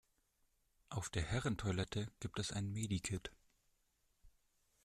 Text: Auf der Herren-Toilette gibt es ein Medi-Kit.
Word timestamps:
Auf 0.89 1.11
der 1.11 1.21
Herren-Toilette 1.21 2.07
gibt 2.21 2.39
es 2.39 2.51
ein 2.51 2.71
Medi-Kit. 2.71 3.31